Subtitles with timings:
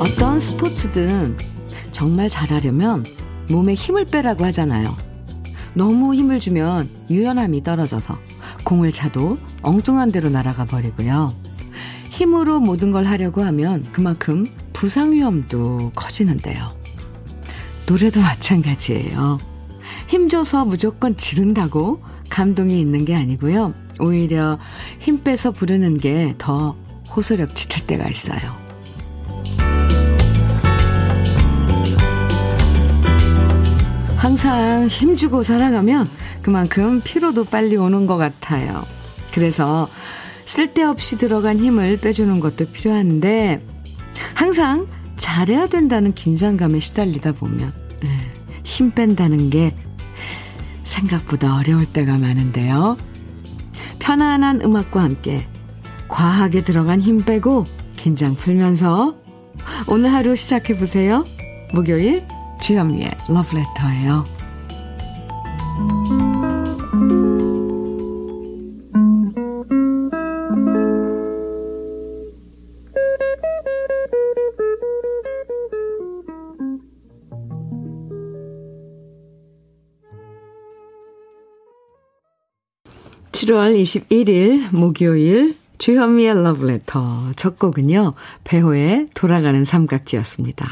[0.00, 1.36] 어떤 스포츠든
[1.92, 3.04] 정말 잘하려면
[3.48, 4.96] 몸에 힘을 빼라고 하잖아요.
[5.74, 8.18] 너무 힘을 주면 유연함이 떨어져서
[8.70, 11.34] 공을 차도 엉뚱한 데로 날아가 버리고요.
[12.10, 16.68] 힘으로 모든 걸 하려고 하면 그만큼 부상 위험도 커지는데요.
[17.86, 19.38] 노래도 마찬가지예요.
[20.06, 23.74] 힘줘서 무조건 지른다고 감동이 있는 게 아니고요.
[23.98, 24.60] 오히려
[25.00, 26.76] 힘 빼서 부르는 게 더
[27.16, 28.38] 호소력 짙을 때가 있어요.
[34.16, 36.08] 항상 힘주고 살아가면
[36.42, 38.84] 그만큼 피로도 빨리 오는 것 같아요.
[39.32, 39.88] 그래서
[40.44, 43.64] 쓸데없이 들어간 힘을 빼주는 것도 필요한데
[44.34, 48.08] 항상 잘해야 된다는 긴장감에 시달리다 보면 네,
[48.64, 49.74] 힘 뺀다는 게
[50.82, 52.96] 생각보다 어려울 때가 많은데요.
[53.98, 55.46] 편안한 음악과 함께
[56.08, 59.14] 과하게 들어간 힘 빼고 긴장 풀면서
[59.86, 61.24] 오늘 하루 시작해 보세요.
[61.72, 62.26] 목요일
[62.60, 64.39] 주현미의 러브레터예요.
[83.40, 88.12] 7월 21일 목요일 주현미의 러브레터 첫 곡은요.
[88.44, 90.68] 배호의 돌아가는 삼각지였습니다.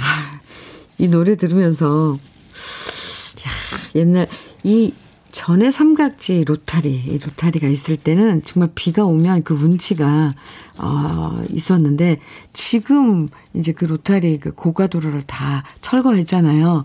[0.98, 4.28] 이 노래 들으면서 야, 옛날
[4.64, 4.92] 이
[5.30, 10.34] 전에 삼각지 로타리, 이 로타리가 있을 때는 정말 비가 오면 그 운치가
[10.76, 12.20] 어, 있었는데
[12.52, 16.84] 지금 이제 그 로타리 그 고가도로를 다 철거했잖아요.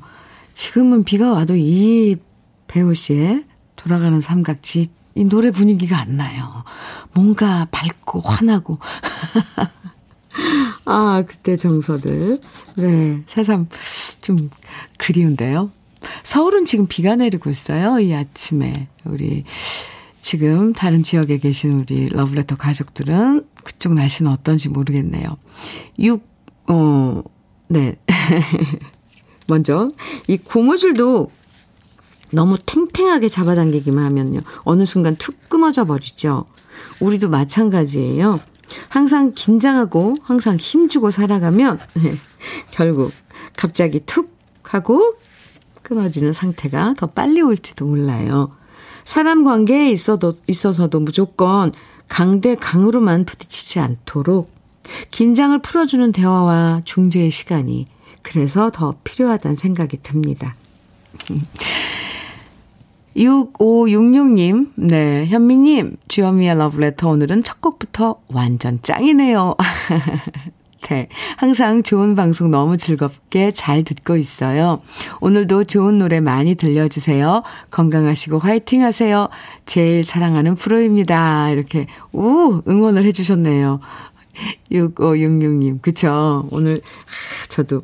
[0.53, 2.15] 지금은 비가 와도 이
[2.67, 3.43] 배우 씨의
[3.75, 6.63] 돌아가는 삼각지 이 노래 분위기가 안 나요.
[7.13, 8.79] 뭔가 밝고 환하고.
[10.85, 12.39] 아, 그때 정서들.
[12.77, 13.67] 네, 새삼
[14.21, 14.49] 좀
[14.97, 15.69] 그리운데요.
[16.23, 17.99] 서울은 지금 비가 내리고 있어요.
[17.99, 18.87] 이 아침에.
[19.05, 19.43] 우리
[20.21, 25.37] 지금 다른 지역에 계신 우리 러브레터 가족들은 그쪽 날씨는 어떤지 모르겠네요.
[25.99, 26.23] 6,
[26.69, 27.23] 어,
[27.67, 27.95] 네.
[29.47, 29.91] 먼저,
[30.27, 31.29] 이 고무줄도
[32.33, 34.41] 너무 탱탱하게 잡아당기기만 하면요.
[34.63, 36.45] 어느 순간 툭 끊어져 버리죠.
[36.99, 38.39] 우리도 마찬가지예요.
[38.89, 42.15] 항상 긴장하고 항상 힘주고 살아가면 네,
[42.71, 43.11] 결국
[43.55, 44.33] 갑자기 툭
[44.63, 45.15] 하고
[45.83, 48.55] 끊어지는 상태가 더 빨리 올지도 몰라요.
[49.05, 51.73] 사람 관계에 있어도, 있어서도 무조건
[52.07, 54.51] 강대 강으로만 부딪히지 않도록
[55.11, 57.85] 긴장을 풀어주는 대화와 중재의 시간이
[58.21, 60.55] 그래서 더 필요하다는 생각이 듭니다.
[63.15, 69.55] 6566님, 네, 현미님, 주현미의 러브레터 오늘은 첫 곡부터 완전 짱이네요.
[70.89, 71.07] 네,
[71.37, 74.81] 항상 좋은 방송 너무 즐겁게 잘 듣고 있어요.
[75.21, 77.43] 오늘도 좋은 노래 많이 들려주세요.
[77.69, 79.29] 건강하시고 화이팅 하세요.
[79.65, 81.51] 제일 사랑하는 프로입니다.
[81.51, 83.79] 이렇게, 오, 응원을 해주셨네요.
[84.71, 86.47] 6566님, 그쵸.
[86.51, 86.75] 오늘,
[87.47, 87.83] 저도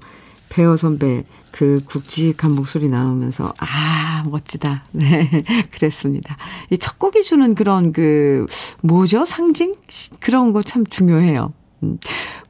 [0.50, 1.24] 배우 선배
[1.60, 4.86] 그 굵직한 목소리 나오면서, 아, 멋지다.
[4.94, 6.38] 네, 그랬습니다.
[6.72, 8.46] 이 첫 곡이 주는 그런 그,
[8.82, 9.26] 뭐죠?
[9.26, 9.76] 상징?
[10.22, 11.52] 그런 거 참 중요해요.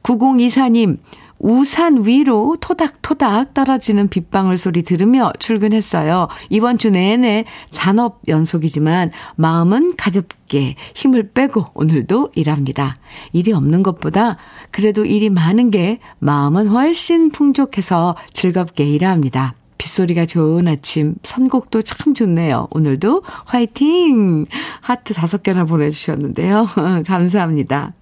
[0.04, 0.98] 9024님, 음.
[1.40, 6.28] 우산 위로 토닥토닥 떨어지는 빗방울 소리 들으며 출근했어요.
[6.50, 12.96] 이번 주 내내 잔업 연속이지만 마음은 가볍게 힘을 빼고 오늘도 일합니다.
[13.32, 14.36] 일이 없는 것보다
[14.70, 19.54] 그래도 일이 많은 게 마음은 훨씬 풍족해서 즐겁게 일합니다.
[19.78, 22.68] 빗소리가 좋은 아침 선곡도 참 좋네요.
[22.70, 24.44] 오늘도 화이팅!
[24.82, 26.68] 하트 다섯 개나 보내주셨는데요.
[27.06, 27.94] 감사합니다.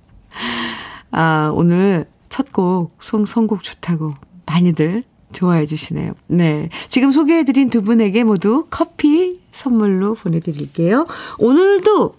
[1.13, 4.15] 아, 오늘 첫 곡, 송, 선곡 좋다고
[4.47, 6.13] 많이들 좋아해 주시네요.
[6.27, 6.69] 네.
[6.89, 11.07] 지금 소개해드린 두 분에게 모두 커피 선물로 보내드릴게요.
[11.39, 12.15] 오늘도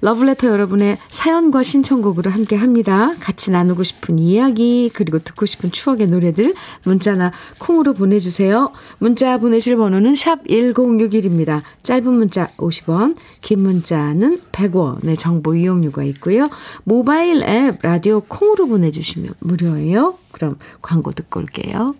[0.00, 3.14] 러브레터 여러분의 사연과 신청곡으로 함께 합니다.
[3.20, 6.54] 같이 나누고 싶은 이야기, 그리고 듣고 싶은 추억의 노래들
[6.84, 8.72] 문자나 콩으로 보내주세요.
[8.98, 11.62] 문자 보내실 번호는 샵 1061입니다.
[11.82, 16.46] 짧은 문자 50원, 긴 문자는 100원의 정보 이용료가 있고요.
[16.84, 20.18] 모바일 앱 라디오 콩으로 보내주시면 무료예요.
[20.32, 21.94] 그럼 광고 듣고 올게요.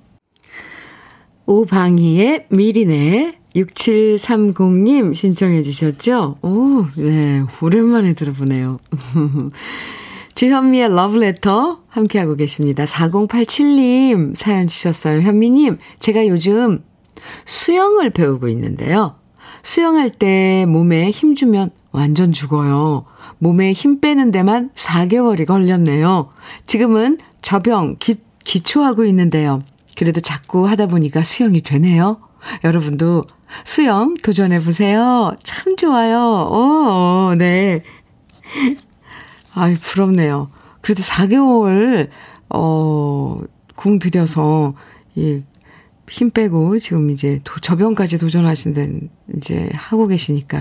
[1.47, 6.37] 오방희의 미리네 6730님 신청해 주셨죠?
[6.43, 7.43] 오, 네.
[7.61, 8.79] 오랜만에 들어보네요.
[10.35, 12.85] 주현미의 러브레터 함께하고 계십니다.
[12.85, 15.21] 4087님 사연 주셨어요.
[15.21, 16.83] 현미님, 제가 요즘
[17.47, 19.15] 수영을 배우고 있는데요.
[19.63, 23.05] 수영할 때 몸에 힘 주면 완전 죽어요.
[23.39, 26.31] 몸에 힘 빼는 데만 4개월이 걸렸네요.
[26.67, 29.63] 지금은 저병 기, 기초하고 있는데요.
[29.97, 32.19] 그래도 자꾸 하다 보니까 수영이 되네요.
[32.63, 33.23] 여러분도
[33.65, 35.35] 수영 도전해보세요.
[35.43, 36.19] 참 좋아요.
[36.51, 37.83] 오, 네.
[39.53, 40.51] 아이, 부럽네요.
[40.81, 42.09] 그래도 4개월,
[42.51, 43.41] 어,
[43.75, 44.75] 공 들여서,
[45.15, 45.43] 이,
[46.09, 49.01] 힘 빼고 지금 이제 도, 저병까지 도전하신 데
[49.37, 50.61] 이제 하고 계시니까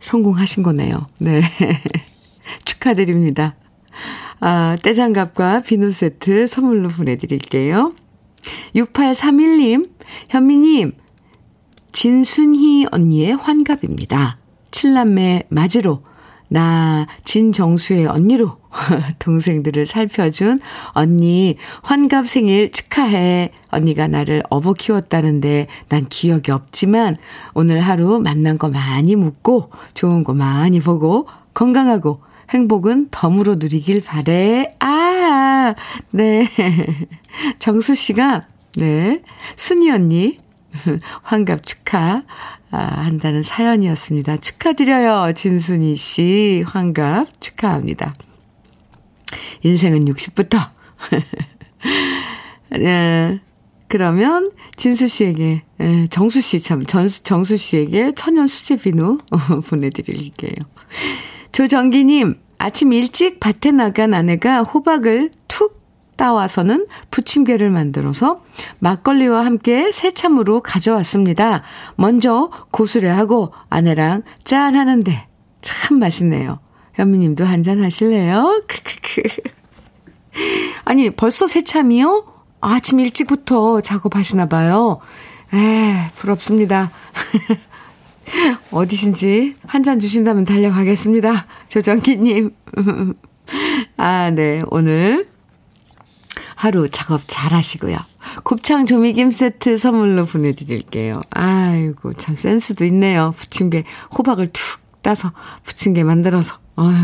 [0.00, 1.06] 성공하신 거네요.
[1.18, 1.42] 네.
[2.64, 3.56] 축하드립니다.
[4.40, 7.94] 아, 떼장갑과 비누 세트 선물로 보내드릴게요.
[8.74, 9.90] 6831님,
[10.28, 10.92] 현미님,
[11.92, 14.38] 진순희 언니의 환갑입니다.
[14.70, 16.02] 칠남매 맞으로,
[16.50, 18.58] 나 진정수의 언니로
[19.18, 23.52] 동생들을 살펴준 언니 환갑 생일 축하해.
[23.68, 27.16] 언니가 나를 업어 키웠다는데 난 기억이 없지만
[27.54, 32.20] 오늘 하루 만난 거 많이 묻고 좋은 거 많이 보고 건강하고
[32.50, 34.76] 행복은 덤으로 누리길 바래.
[34.80, 35.74] 아,
[36.10, 36.48] 네.
[37.58, 38.44] 정수 씨가,
[38.76, 39.22] 네.
[39.56, 40.38] 순이 언니,
[41.22, 42.24] 환갑 축하,
[42.70, 44.38] 아, 한다는 사연이었습니다.
[44.38, 45.32] 축하드려요.
[45.34, 48.12] 진순이 씨, 환갑 축하합니다.
[49.62, 50.58] 인생은 60부터.
[52.70, 53.40] 네.
[53.86, 59.18] 그러면 진수 씨에게, 예, 정수 씨 참, 전수, 정수 씨에게 천연 수제 비누
[59.68, 60.54] 보내드릴게요.
[61.52, 65.83] 조정기님, 아침 일찍 밭에 나간 아내가 호박을 툭
[66.16, 68.42] 따와서는 부침개를 만들어서
[68.78, 71.62] 막걸리와 함께 새참으로 가져왔습니다.
[71.96, 75.26] 먼저 고수레하고 아내랑 짠 하는데
[75.60, 76.60] 참 맛있네요.
[76.94, 78.62] 현미님도 한잔 하실래요?
[78.68, 79.22] 크크크.
[80.84, 82.24] 아니, 벌써 새참이요?
[82.60, 85.00] 아침 일찍부터 작업하시나 봐요.
[85.52, 86.90] 에, 부럽습니다.
[88.70, 91.46] 어디신지 한 잔 주신다면 달려가겠습니다.
[91.68, 92.54] 조정기님.
[93.96, 94.62] 아, 네.
[94.70, 95.26] 오늘
[96.64, 97.98] 하루 작업 잘 하시고요.
[98.42, 101.12] 곱창 조미김 세트 선물로 보내드릴게요.
[101.28, 103.34] 아이고, 참 센스도 있네요.
[103.36, 103.84] 부침개,
[104.16, 105.32] 호박을 툭 따서
[105.64, 106.56] 부침개 만들어서.
[106.76, 106.94] 어휴,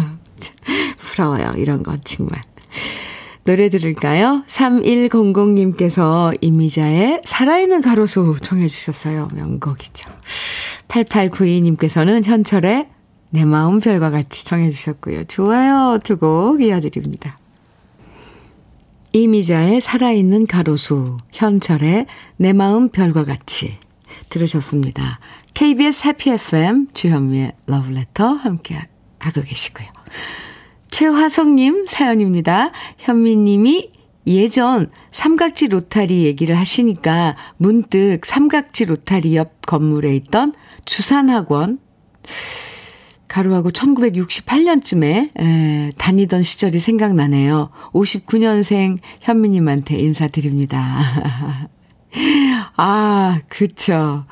[0.97, 1.53] 부러워요.
[1.59, 2.41] 이런 건 정말.
[3.45, 4.45] 노래 들을까요?
[4.47, 9.29] 3100님께서 이미자의 살아있는 가로수 청해주셨어요.
[9.35, 10.11] 명곡이죠.
[10.89, 12.89] 8892님께서는 현철의
[13.29, 15.25] 내 마음 별과 같이 청해주셨고요.
[15.25, 15.99] 좋아요.
[16.03, 17.37] 두 곡 이어드립니다.
[19.13, 23.77] 이미자의 살아있는 가로수, 현철의 내 마음 별과 같이
[24.29, 25.19] 들으셨습니다.
[25.55, 28.81] KBS 해피 FM 주현미의 러브레터 함께
[29.19, 29.89] 하고 계시고요.
[30.91, 32.71] 최화성님 사연입니다.
[32.99, 33.91] 현미님이
[34.27, 40.53] 예전 삼각지 로타리 얘기를 하시니까 문득 삼각지 로타리 옆 건물에 있던
[40.85, 41.79] 주산학원
[43.31, 47.71] 가루하고 1968년쯤에 에, 다니던 시절이 생각나네요.
[47.93, 51.69] 59년생 현미님한테 인사드립니다.
[52.77, 54.25] 아, 그쵸.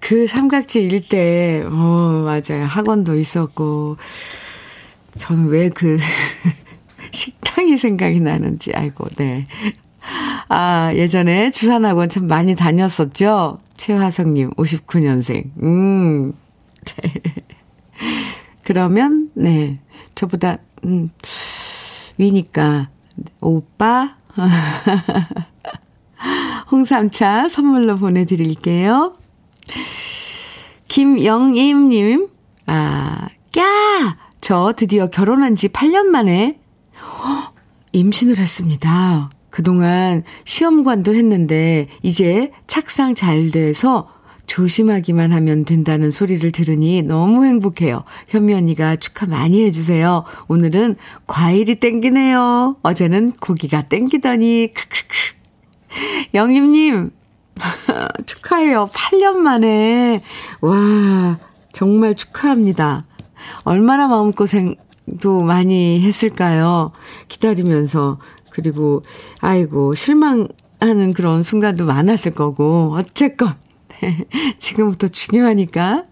[0.00, 2.64] 그 삼각지 일대, 어, 맞아요.
[2.66, 3.98] 학원도 있었고,
[5.16, 5.98] 저는 왜 그
[7.12, 9.46] 식당이 생각이 나는지, 아이고, 네.
[10.48, 13.58] 아, 예전에 주산학원 참 많이 다녔었죠?
[13.76, 15.50] 최화성님, 59년생.
[15.62, 16.32] 음,
[17.02, 17.12] 네.
[18.66, 19.78] 그러면, 네.
[20.16, 21.10] 저보다, 음,
[22.18, 22.88] 위니까,
[23.40, 24.16] 오빠,
[26.72, 29.14] 홍삼차 선물로 보내드릴게요.
[30.88, 32.28] 김영임님,
[32.66, 34.16] 아, 까!
[34.40, 36.58] 저 드디어 결혼한 지 8년 만에
[37.92, 39.30] 임신을 했습니다.
[39.48, 44.10] 그동안 시험관도 했는데 이제 착상 잘 돼서
[44.46, 48.04] 조심하기만 하면 된다는 소리를 들으니 너무 행복해요.
[48.28, 50.24] 현미 언니가 축하 많이 해주세요.
[50.48, 52.76] 오늘은 과일이 땡기네요.
[52.82, 56.34] 어제는 고기가 땡기더니 크크크.
[56.34, 57.10] 영임님
[58.26, 58.90] 축하해요.
[58.92, 60.22] 8년 만에
[60.60, 61.38] 와
[61.72, 63.04] 정말 축하합니다.
[63.64, 66.92] 얼마나 마음고생도 많이 했을까요?
[67.28, 68.18] 기다리면서.
[68.50, 69.02] 그리고,
[69.40, 73.65] 아이고, 실망하는 그런 순간도 많았을 거고, 어쨌건, 네,
[74.58, 76.04] 지금부터 중요하니까,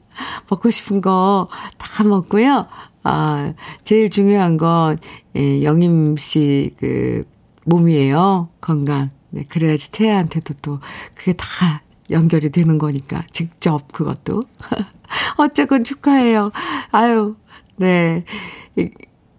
[0.48, 1.46] 먹고 싶은 거
[1.94, 2.66] 다 먹고요.
[3.04, 4.98] 아, 제일 중요한 건,
[5.36, 7.24] 예, 영임 씨, 그,
[7.66, 8.48] 몸이에요.
[8.60, 9.10] 건강.
[9.30, 10.80] 네, 그래야지 태아한테도 또,
[11.14, 11.46] 그게 다
[12.10, 13.24] 연결이 되는 거니까.
[13.30, 14.44] 직접 그것도.
[15.38, 16.50] 어쨌건 축하해요.
[16.90, 17.36] 아유,
[17.76, 18.24] 네.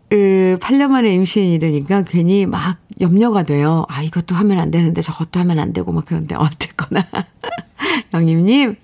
[0.10, 3.86] 그 8년 만에 임신이라니까 괜히 막 염려가 돼요.
[3.90, 7.06] 아, 이것도 하면 안 되는데 저것도 하면 안 되고 막 그런데 어쨌거나.
[8.14, 8.76] 영임님,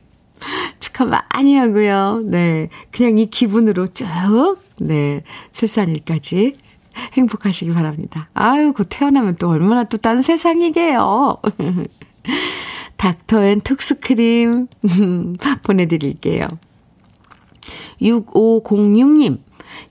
[0.80, 2.24] 축하 많이 하고요.
[2.26, 2.70] 네.
[2.92, 4.06] 그냥 이 기분으로 쭉,
[4.80, 5.24] 네.
[5.52, 6.54] 출산일까지
[7.14, 8.30] 행복하시기 바랍니다.
[8.34, 11.38] 아유, 곧 태어나면 또 얼마나 또 딴 세상이게요.
[12.98, 14.68] 닥터 앤 톡스크림
[15.64, 16.48] 보내드릴게요.
[18.02, 19.40] 6506님,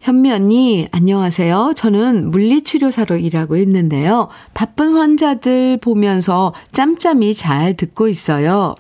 [0.01, 1.73] 현미 언니, 안녕하세요.
[1.77, 4.29] 저는 물리치료사로 일하고 있는데요.
[4.55, 8.75] 바쁜 환자들 보면서 짬짬이 잘 듣고 있어요.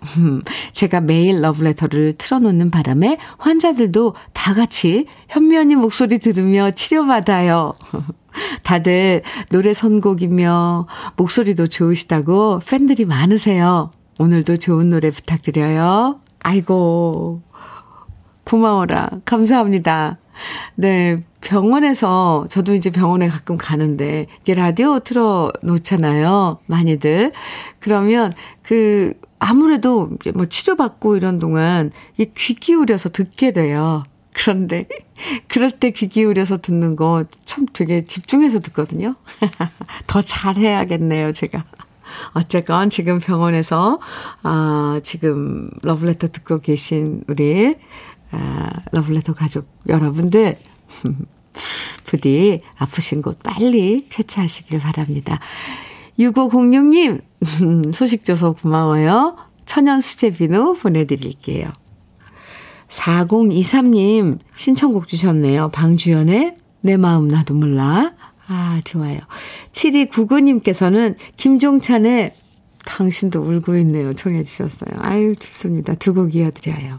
[0.72, 7.74] 제가 매일 러브레터를 틀어놓는 바람에 환자들도 다 같이 현미 언니 목소리 들으며 치료받아요.
[8.62, 13.90] 다들 노래 선곡이며 목소리도 좋으시다고 팬들이 많으세요.
[14.18, 16.20] 오늘도 좋은 노래 부탁드려요.
[16.42, 17.42] 아이고,
[18.44, 19.10] 고마워라.
[19.24, 20.19] 감사합니다.
[20.74, 26.58] 네, 병원에서, 저도 이제 병원에 가끔 가는데, 이게 라디오 틀어 놓잖아요.
[26.66, 27.32] 많이들.
[27.80, 28.32] 그러면
[28.62, 34.04] 그, 아무래도 뭐 치료받고 이런 동안 이귀 기울여서 듣게 돼요.
[34.34, 34.86] 그런데,
[35.48, 39.14] 그럴 때 귀 기울여서 듣는 거 참 되게 집중해서 듣거든요.
[40.06, 41.64] 더 잘해야겠네요, 제가.
[42.34, 43.98] 어쨌건 지금 병원에서,
[44.42, 47.74] 아, 지금 러브레터 듣고 계신 우리
[48.32, 50.58] 아, 러블레터 가족 여러분들,
[52.04, 55.38] 부디 아프신 곳 빨리 쾌차하시길 바랍니다.
[56.18, 57.22] 6506님,
[57.94, 59.36] 소식 줘서 고마워요.
[59.64, 61.70] 천연 수제 비누 보내드릴게요.
[62.88, 65.70] 4023님, 신청곡 주셨네요.
[65.70, 68.12] 방주연의 내 마음 나도 몰라.
[68.48, 69.20] 아, 좋아요.
[69.72, 72.34] 7299님께서는 김종찬의
[72.84, 74.12] 당신도 울고 있네요.
[74.12, 74.90] 청해 주셨어요.
[74.98, 75.94] 아유, 좋습니다.
[75.94, 76.98] 두 곡 이어드려요.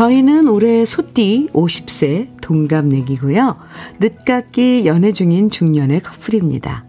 [0.00, 3.58] 저희는 올해 소띠 50세 동갑내기고요.
[3.98, 6.86] 늦깎이 연애 중인 중년의 커플입니다.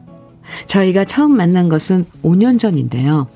[0.67, 3.27] 저희가 처음 만난 것은 5년 전인데요.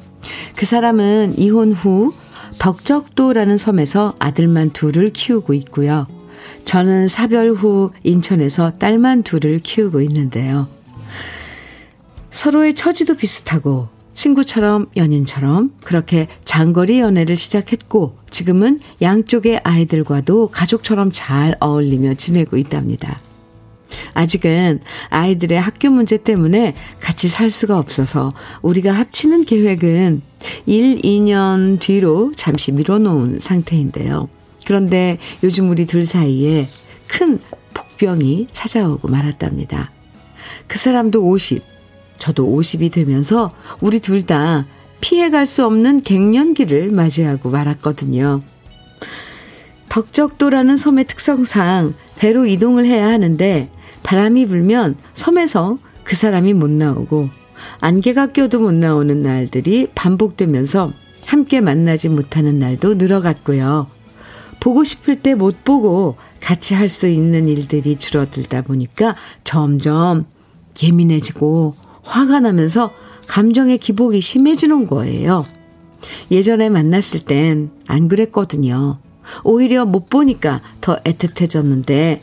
[0.56, 2.14] 그 사람은 이혼 후
[2.58, 6.08] 덕적도라는 섬에서 아들만 둘을 키우고 있고요.
[6.64, 10.70] 저는 사별 후 인천에서 딸만 둘을 키우고 있는데요.
[12.30, 22.16] 서로의 처지도 비슷하고 친구처럼 연인처럼 그렇게 장거리 연애를 시작했고 지금은 양쪽의 아이들과도 가족처럼 잘 어울리며
[22.16, 23.16] 지내고 있답니다.
[24.14, 24.80] 아직은
[25.10, 28.32] 아이들의 학교 문제 때문에 같이 살 수가 없어서
[28.62, 30.22] 우리가 합치는 계획은
[30.66, 34.30] 1, 2년 뒤로 잠시 미뤄놓은 상태인데요.
[34.66, 36.68] 그런데 요즘 우리 둘 사이에
[37.08, 37.40] 큰
[37.74, 39.92] 복병이 찾아오고 말았답니다.
[40.68, 41.75] 그 사람도 50,
[42.18, 44.66] 저도 50이 되면서 우리 둘 다
[45.02, 48.42] 피해갈 수 없는 갱년기를 맞이하고 말았거든요.
[49.90, 53.70] 덕적도라는 섬의 특성상 배로 이동을 해야 하는데
[54.04, 57.30] 바람이 불면 섬에서 그 사람이 못 나오고
[57.82, 60.90] 안개가 껴도 못 나오는 날들이 반복되면서
[61.26, 63.88] 함께 만나지 못하는 날도 늘어갔고요.
[64.60, 70.26] 보고 싶을 때 못 보고 같이 할 수 있는 일들이 줄어들다 보니까 점점
[70.82, 72.94] 예민해지고 화가 나면서
[73.28, 75.46] 감정의 기복이 심해지는 거예요.
[76.32, 79.00] 예전에 만났을 땐 안 그랬거든요.
[79.44, 82.20] 오히려 못 보니까 더 애틋해졌는데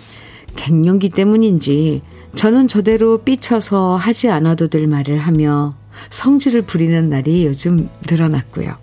[0.54, 2.02] 갱년기 때문인지
[2.34, 5.74] 저는 저대로 삐쳐서 하지 않아도 될 말을 하며
[6.10, 8.76] 성질을 부리는 날이 요즘 늘어났고요.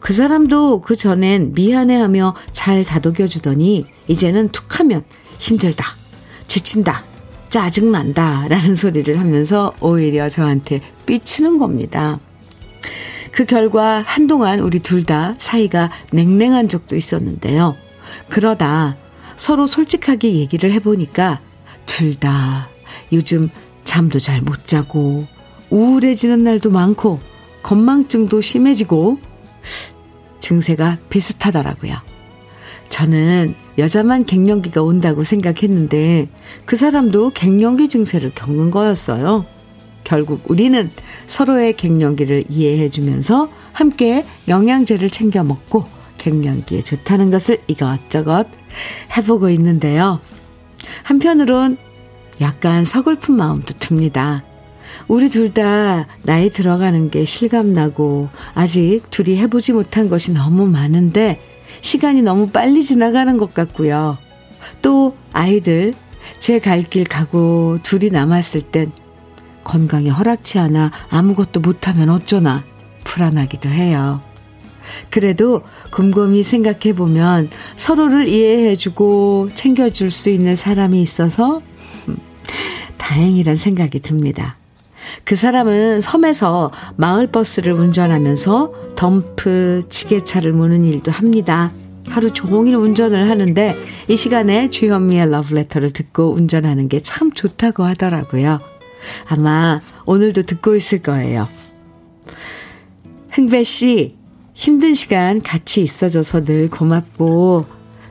[0.00, 5.04] 그 사람도 그 전엔 미안해하며 잘 다독여주더니 이제는 툭하면
[5.38, 5.84] 힘들다,
[6.46, 7.02] 지친다,
[7.56, 12.18] 짜증난다 라는 소리를 하면서 오히려 저한테 삐치는 겁니다.
[13.32, 17.74] 그 결과 한동안 우리 둘 다 사이가 냉랭한 적도 있었는데요.
[18.28, 18.98] 그러다
[19.36, 21.40] 서로 솔직하게 얘기를 해보니까
[21.86, 22.68] 둘 다
[23.12, 23.48] 요즘
[23.84, 25.26] 잠도 잘 못 자고
[25.70, 27.20] 우울해지는 날도 많고
[27.62, 29.18] 건망증도 심해지고
[30.40, 31.94] 증세가 비슷하더라고요.
[32.90, 36.28] 저는 여자만 갱년기가 온다고 생각했는데
[36.64, 39.44] 그 사람도 갱년기 증세를 겪는 거였어요.
[40.04, 40.90] 결국 우리는
[41.26, 45.84] 서로의 갱년기를 이해해 주면서 함께 영양제를 챙겨 먹고
[46.18, 48.46] 갱년기에 좋다는 것을 이것저것
[49.16, 50.20] 해보고 있는데요.
[51.02, 51.76] 한편으론
[52.40, 54.44] 약간 서글픈 마음도 듭니다.
[55.08, 61.40] 우리 둘 다 나이 들어가는 게 실감나고 아직 둘이 해보지 못한 것이 너무 많은데
[61.80, 64.18] 시간이 너무 빨리 지나가는 것 같고요.
[64.82, 65.94] 또 아이들
[66.40, 68.90] 제 갈 길 가고 둘이 남았을 땐
[69.64, 72.64] 건강이 허락치 않아 아무것도 못하면 어쩌나
[73.04, 74.20] 불안하기도 해요.
[75.10, 81.60] 그래도 곰곰이 생각해보면 서로를 이해해주고 챙겨줄 수 있는 사람이 있어서
[82.96, 84.56] 다행이란 생각이 듭니다.
[85.24, 91.70] 그 사람은 섬에서 마을버스를 운전하면서 덤프, 지게차를 모는 일도 합니다.
[92.08, 93.76] 하루 종일 운전을 하는데
[94.08, 98.60] 이 시간에 주현미의 러브레터를 듣고 운전하는 게 참 좋다고 하더라고요.
[99.26, 101.48] 아마 오늘도 듣고 있을 거예요.
[103.30, 104.14] 흥배 씨,
[104.54, 107.66] 힘든 시간 같이 있어줘서 늘 고맙고,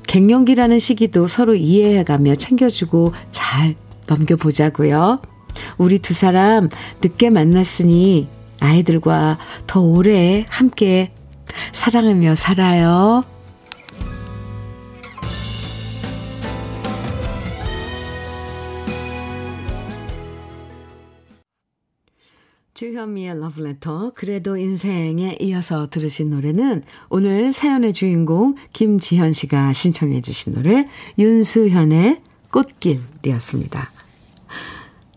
[0.07, 3.75] 갱년기라는 시기도 서로 이해해가며 챙겨주고 잘
[4.07, 5.19] 넘겨보자고요.
[5.77, 6.69] 우리 두 사람
[7.01, 8.27] 늦게 만났으니
[8.59, 11.11] 아이들과 더 오래 함께
[11.73, 13.23] 사랑하며 살아요.
[22.75, 30.85] 주현미의 러브레터 그래도 인생에 이어서 들으신 노래는 오늘 사연의 주인공 김지현 씨가 신청해 주신 노래
[31.17, 32.17] 윤수현의
[32.51, 33.94] 꽃길이었습니다.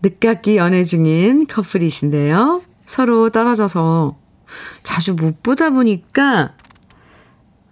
[0.01, 2.61] 늦깎이 연애 중인 커플이신데요.
[2.85, 4.17] 서로 떨어져서
[4.83, 6.53] 자주 못 보다 보니까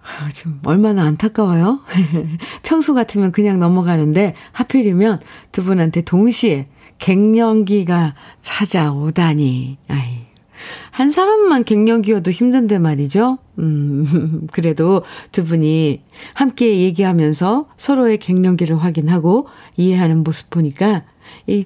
[0.04, 1.82] 아, 좀 얼마나 안타까워요.
[2.64, 5.20] 평소 같으면 그냥 넘어가는데 하필이면
[5.52, 6.68] 두 분한테 동시에
[7.00, 9.78] 갱년기가 찾아오다니.
[9.90, 10.28] 아이.
[10.92, 13.38] 한 사람만 갱년기여도 힘든데 말이죠.
[13.60, 16.02] 음, 그래도 두 분이
[16.34, 21.04] 함께 얘기하면서 서로의 갱년기를 확인하고 이해하는 모습 보니까
[21.46, 21.66] 이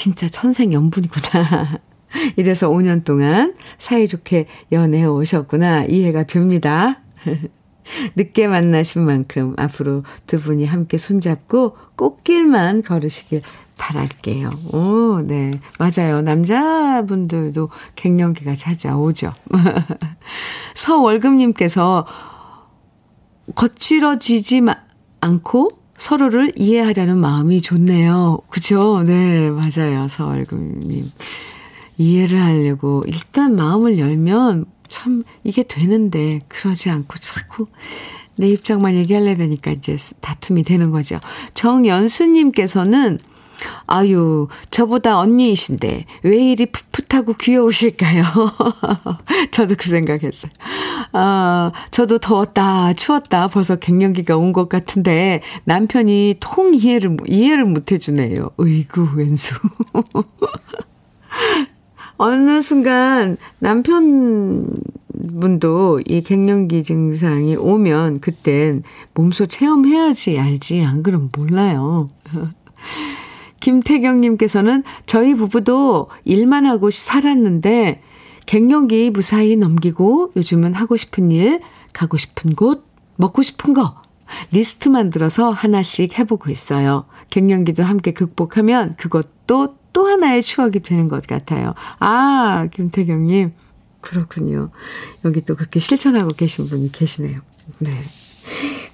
[0.00, 1.78] 진짜 천생연분이구나.
[2.36, 5.84] 이래서 5년 동안 사이좋게 연애해 오셨구나.
[5.84, 7.02] 이해가 됩니다.
[8.16, 13.42] 늦게 만나신 만큼 앞으로 두 분이 함께 손잡고 꽃길만 걸으시길
[13.76, 14.50] 바랄게요.
[14.72, 15.50] 오, 네.
[15.78, 16.22] 맞아요.
[16.22, 19.34] 남자분들도 갱년기가 찾아오죠.
[20.76, 22.06] 서월금님께서
[23.54, 24.62] 거칠어지지
[25.20, 28.38] 않고 서로를 이해하려는 마음이 좋네요.
[28.48, 29.02] 그죠?
[29.06, 30.08] 네, 맞아요.
[30.08, 31.12] 서월금님.
[31.98, 37.66] 이해를 하려고 일단 마음을 열면 참 이게 되는데 그러지 않고 자꾸
[38.36, 41.20] 내 입장만 얘기하려 되니까 이제 다툼이 되는 거죠.
[41.52, 43.18] 정연수님께서는
[43.86, 48.24] 아유, 저보다 언니이신데 왜 이리 풋풋하고 귀여우실까요?
[49.52, 50.52] 저도 그 생각했어요.
[51.12, 58.50] 아, 저도 더웠다, 추웠다, 벌써 갱년기가 온 것 같은데 남편이 통 이해를, 이해를 못 해주네요.
[58.60, 59.54] 으이구, 왼수.
[62.16, 64.72] 어느 순간 남편분도
[66.06, 68.82] 이 갱년기 증상이 오면 그땐
[69.14, 70.82] 몸소 체험해야지 알지.
[70.82, 72.08] 안 그럼 몰라요.
[73.60, 78.02] 김태경님께서는 저희 부부도 일만 하고 살았는데
[78.46, 81.60] 갱년기 무사히 넘기고 요즘은 하고 싶은 일,
[81.92, 82.84] 가고 싶은 곳,
[83.16, 84.00] 먹고 싶은 거
[84.50, 87.04] 리스트 만들어서 하나씩 해보고 있어요.
[87.30, 91.74] 갱년기도 함께 극복하면 그것도 또 하나의 추억이 되는 것 같아요.
[91.98, 93.52] 아, 김태경님.
[94.00, 94.70] 그렇군요.
[95.24, 97.40] 여기 또 그렇게 실천하고 계신 분이 계시네요.
[97.78, 98.00] 네.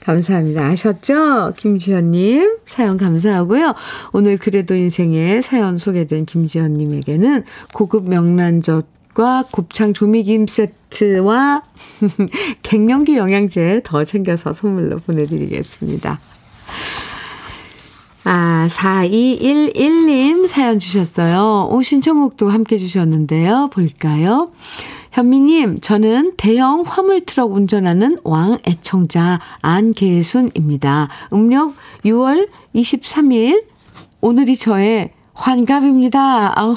[0.00, 0.66] 감사합니다.
[0.66, 1.54] 아셨죠?
[1.56, 3.74] 김지현님, 사연 감사하고요.
[4.12, 11.62] 오늘 그래도 인생에 사연 소개된 김지현님에게는 고급 명란젓과 곱창 조미김 세트와
[12.62, 16.20] 갱년기 영양제 더 챙겨서 선물로 보내드리겠습니다.
[18.28, 21.68] 아, 4211님 사연 주셨어요.
[21.70, 23.70] 오 신청곡도 함께 주셨는데요.
[23.72, 24.50] 볼까요?
[25.16, 31.08] 현미님, 저는 대형 화물트럭 운전하는 왕 애청자 안계순입니다.
[31.32, 31.74] 음력
[32.04, 33.64] 6월 23일,
[34.20, 36.60] 오늘이 저의 환갑입니다.
[36.60, 36.74] 아우,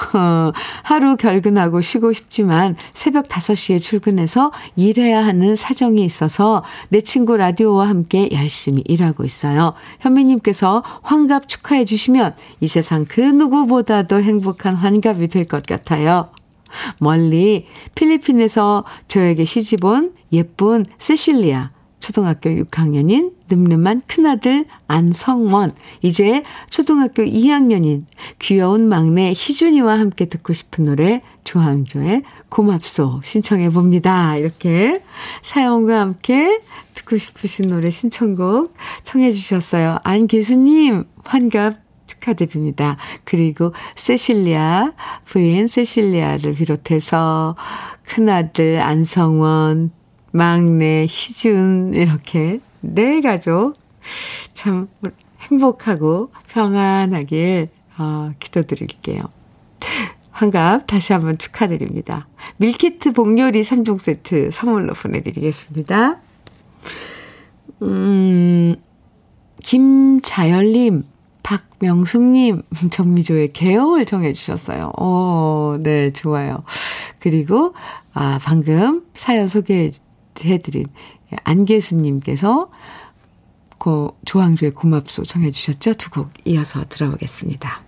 [0.84, 8.30] 하루 결근하고 쉬고 싶지만 새벽 5시에 출근해서 일해야 하는 사정이 있어서 내 친구 라디오와 함께
[8.32, 9.74] 열심히 일하고 있어요.
[10.00, 16.30] 현미님께서 환갑 축하해 주시면 이 세상 그 누구보다도 행복한 환갑이 될 것 같아요.
[17.00, 28.02] 멀리 필리핀에서 저에게 시집 온 예쁜 세실리아 초등학교 6학년인 늠름한 큰아들 안성원, 이제 초등학교 2학년인
[28.40, 34.36] 귀여운 막내 희준이와 함께 듣고 싶은 노래 조항조의 고맙소 신청해 봅니다.
[34.38, 35.04] 이렇게
[35.42, 36.62] 사연과 함께
[36.94, 39.98] 듣고 싶으신 노래 신청곡 청해 주셨어요.
[40.04, 41.89] 안계수님 환갑
[42.20, 42.98] 축하드립니다.
[43.24, 44.94] 그리고 세실리아,
[45.26, 47.56] 부인 세실리아를 비롯해서
[48.04, 49.92] 큰아들 안성원,
[50.32, 53.74] 막내 희준 이렇게 네 가족
[54.54, 54.88] 참
[55.42, 59.22] 행복하고 평안하길 어, 기도드릴게요.
[60.32, 62.28] 환갑 다시 한번 축하드립니다.
[62.58, 66.22] 밀키트 복요리 3종 세트 선물로 보내드리겠습니다.
[67.82, 68.76] 음,
[69.62, 71.04] 김자열님,
[71.50, 74.92] 박명숙님, 정미조의 개월 정해주셨어요.
[75.00, 76.64] 오, 네, 좋아요.
[77.20, 77.74] 그리고,
[78.14, 80.86] 아, 방금 사연 소개해드린
[81.44, 82.70] 안계수님께서
[83.80, 85.94] 고, 조항조의 고맙소 정해주셨죠?
[85.94, 87.82] 두 곡 이어서 들어보겠습니다.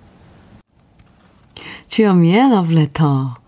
[1.87, 3.40] 주현미의 러브레터.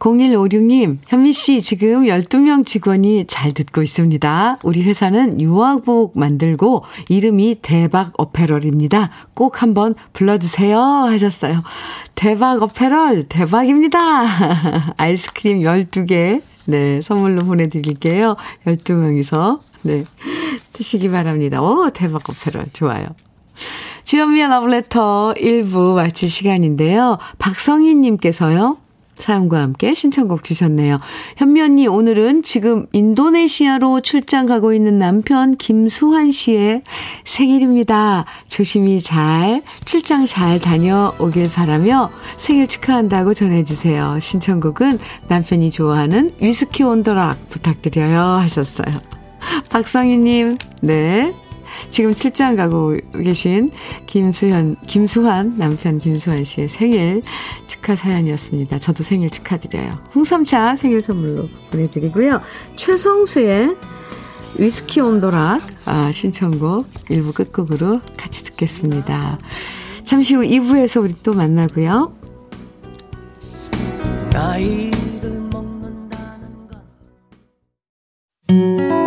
[0.00, 4.58] 0156님, 현미 씨, 지금 12명 직원이 잘 듣고 있습니다.
[4.62, 9.10] 우리 회사는 유아복 만들고 이름이 대박 어페럴입니다.
[9.34, 10.78] 꼭 한번 불러주세요.
[10.78, 11.62] 하셨어요.
[12.14, 14.94] 대박 어페럴, 대박입니다.
[14.96, 18.36] 아이스크림 12개, 네, 선물로 보내드릴게요.
[18.66, 20.04] 12명이서, 네,
[20.72, 21.60] 드시기 바랍니다.
[21.60, 23.06] 오, 대박 어페럴, 좋아요.
[24.04, 27.18] 주현미의 러브레터 1부 마칠 시간인데요.
[27.38, 28.78] 박성희님께서요.
[29.20, 30.98] 사연과 함께 신청곡 주셨네요.
[31.36, 36.82] 현미 언니, 오늘은 지금 인도네시아로 출장 가고 있는 남편 김수환 씨의
[37.24, 38.24] 생일입니다.
[38.48, 44.18] 조심히 잘, 출장 잘 다녀오길 바라며 생일 축하한다고 전해주세요.
[44.20, 48.20] 신청곡은 남편이 좋아하는 위스키 온더락 부탁드려요.
[48.20, 48.90] 하셨어요.
[49.70, 51.32] 박성희님, 네.
[51.88, 53.70] 지금 출장 가고 계신
[54.06, 57.22] 김수현, 김수환, 남편 김수환 씨의 생일
[57.66, 58.78] 축하 사연이었습니다.
[58.78, 59.98] 저도 생일 축하드려요.
[60.14, 62.40] 홍삼차 생일 선물로 보내드리고요.
[62.76, 63.76] 최성수의
[64.58, 69.38] 위스키 온도락 아, 신청곡 일부 끝곡으로 같이 듣겠습니다.
[70.04, 72.12] 잠시 후 2부에서 우리 또 만나고요.
[74.32, 76.68] 나이를 먹는다는
[78.48, 78.99] 건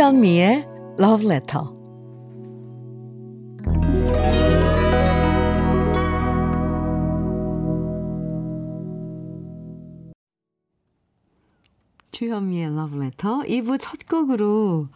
[0.00, 0.64] 주현미의
[0.98, 1.66] Love Letter.
[12.12, 14.88] 주현미의 Love Letter 2부 첫 곡으로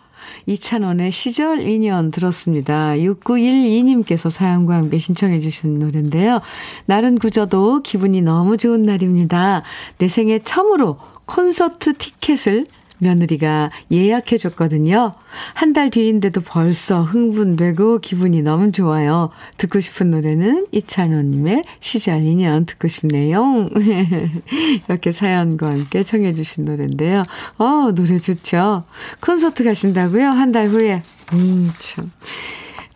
[0.47, 2.95] 이찬원의 시절 인연 들었습니다.
[2.95, 6.41] 6912님께서 사연과 함께 신청해 주신 노래인데요.
[6.87, 9.65] 날은 굳어도 기분이 너무 좋은 날입니다.
[9.99, 12.67] 내 생애 처음으로 콘서트 티켓을
[12.99, 15.15] 며느리가 예약해 줬거든요.
[15.55, 19.31] 한 달 뒤인데도 벌써 흥분되고 기분이 너무 좋아요.
[19.59, 23.69] 듣고 싶은 노래는 이찬호님의 시절 인연 듣고 싶네요.
[24.89, 27.23] 이렇게 사연과 함께 청해 주신 노래인데요.
[27.59, 28.85] 어, 노래 좋죠.
[29.21, 30.27] 콘서트 가신다고요?
[30.29, 31.03] 한 달 후에.
[31.33, 32.13] 음, 참.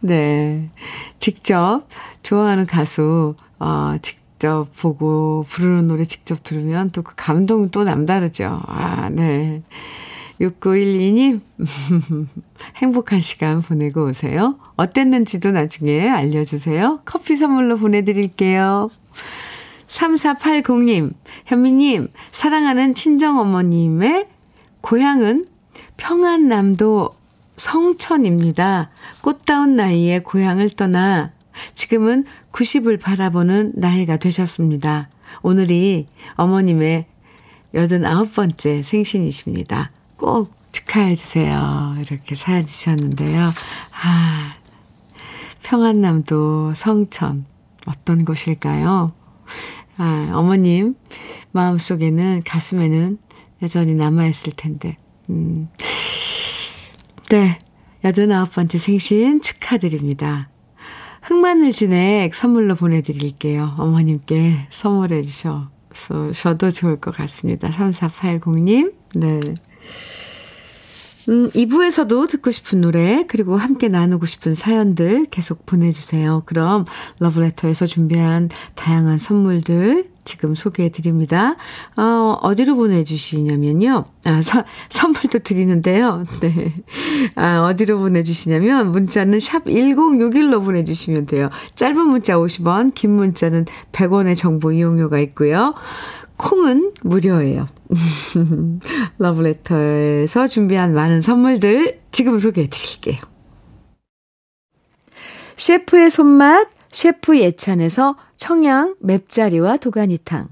[0.00, 0.70] 네.
[1.18, 1.82] 직접
[2.22, 8.60] 좋아하는 가수, 어, 직접 보고 부르는 노래 직접 들으면 또 그 감동은 또 남다르죠.
[8.66, 9.62] 아, 네.
[10.40, 11.40] 6912님,
[12.76, 14.58] 행복한 시간 보내고 오세요.
[14.76, 17.00] 어땠는지도 나중에 알려주세요.
[17.04, 18.90] 커피 선물로 보내드릴게요.
[19.88, 21.12] 3480님,
[21.46, 24.28] 현미님, 사랑하는 친정어머님의
[24.80, 25.46] 고향은
[25.96, 27.14] 평안남도
[27.56, 28.90] 성천입니다.
[29.22, 31.32] 꽃다운 나이에 고향을 떠나
[31.74, 35.08] 지금은 90을 바라보는 나이가 되셨습니다.
[35.42, 37.06] 오늘이 어머님의
[37.74, 39.90] 89번째 생신이십니다.
[40.16, 41.94] 꼭 축하해 주세요.
[42.00, 43.52] 이렇게 사연 주셨는데요.
[44.02, 44.54] 아,
[45.62, 47.46] 평안남도 성천.
[47.86, 49.12] 어떤 곳일까요?
[49.96, 50.94] 아, 어머님
[51.52, 53.18] 마음속에는, 가슴에는
[53.62, 54.96] 여전히 남아 있을 텐데.
[55.30, 55.68] 음.
[57.30, 57.58] 네.
[58.02, 60.48] 89번째 생신 축하드립니다.
[61.28, 63.74] 흑마늘 진액 선물로 보내드릴게요.
[63.76, 67.68] 어머님께 선물해 주셔도 좋을 것 같습니다.
[67.68, 68.94] 3480님.
[69.16, 69.40] 네.
[71.28, 76.44] 음, 2부에서도 듣고 싶은 노래, 그리고 함께 나누고 싶은 사연들 계속 보내주세요.
[76.46, 76.86] 그럼
[77.20, 81.56] 러브레터에서 준비한 다양한 선물들 지금 소개해 드립니다.
[81.96, 84.04] 어, 어디로 보내주시냐면요.
[84.26, 86.22] 아, 서, 선물도 드리는데요.
[86.42, 86.74] 네.
[87.34, 91.48] 아, 어디로 보내주시냐면, 문자는 샵 1061로 보내주시면 돼요.
[91.76, 95.72] 짧은 문자 50원, 긴 문자는 100원의 정보 이용료가 있고요.
[96.36, 97.66] 콩은 무료예요.
[99.16, 103.16] 러브레터에서 준비한 많은 선물들 지금 소개해 드릴게요.
[105.56, 110.48] 셰프의 손맛, 셰프 예찬에서 청양 맵자리와 도가니탕.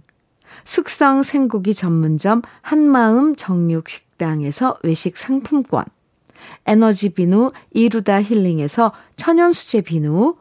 [0.64, 5.82] 숙성 생고기 전문점 한마음 정육식당에서 외식 상품권.
[6.64, 10.36] 에너지 비누 이루다 힐링에서 천연수제 비누.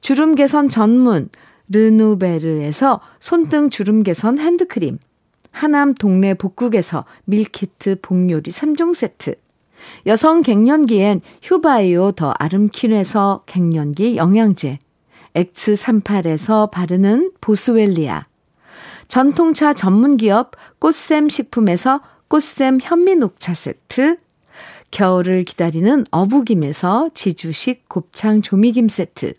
[0.00, 1.28] 주름 개선 전문
[1.68, 4.98] 르누베르에서 손등 주름 개선 핸드크림.
[5.52, 9.36] 하남 동네 복국에서 밀키트 복요리 3종 세트.
[10.06, 14.80] 여성 갱년기엔 휴바이오 더 아름퀸에서 갱년기 영양제.
[15.36, 18.22] X38에서 바르는 보스웰리아.
[19.06, 24.16] 전통차 전문기업 꽃샘 식품에서 꽃샘 현미녹차 세트.
[24.90, 29.34] 겨울을 기다리는 어부김에서 지주식 곱창 조미김 세트.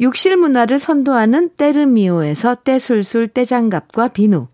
[0.00, 4.48] 욕실 문화를 선도하는 때르미오에서 때술술 때장갑과 비누.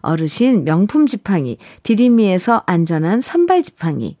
[0.00, 4.16] 어르신 명품 지팡이 디디미에서 안전한 삼발 지팡이.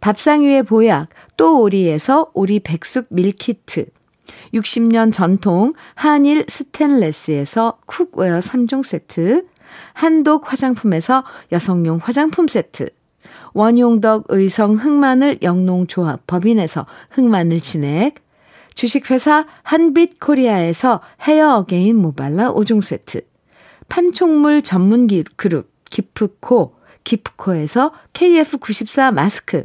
[0.00, 3.86] 밥상 위의 보약 또 오리에서 오리 백숙 밀키트.
[4.54, 9.46] 60년 전통 한일 스텐레스에서 cookware 3종 세트,
[9.94, 12.88] 한독 화장품에서 여성용 화장품 세트,
[13.54, 18.16] 원용덕 의성 흑마늘 영농조합 법인에서 흑마늘 진액,
[18.74, 23.20] 주식회사 한빛 코리아에서 헤어 어게인 모발라 5종 세트,
[23.88, 29.64] 판촉물 전문 그룹 기프코, 기프코에서 KF94 마스크,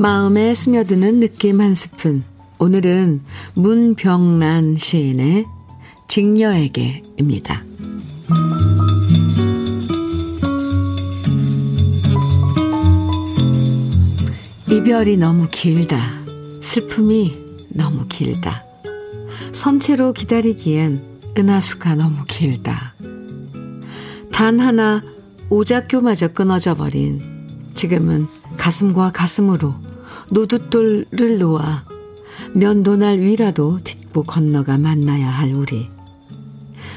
[0.00, 2.24] 마음에 스며드는 느낌 한 스푼.
[2.58, 3.20] 오늘은
[3.52, 5.44] 문병란 시인의
[6.08, 7.62] 직녀에게입니다.
[14.70, 15.98] 이별이 너무 길다.
[16.62, 17.34] 슬픔이
[17.68, 18.64] 너무 길다.
[19.52, 21.02] 선체로 기다리기엔
[21.36, 22.94] 은하수가 너무 길다.
[24.32, 25.02] 단 하나
[25.50, 27.20] 오작교마저 끊어져 버린
[27.74, 29.89] 지금은 가슴과 가슴으로
[30.30, 31.84] 노두돌을 놓아
[32.54, 35.88] 면도날 위라도 딛고 건너가 만나야 할 우리.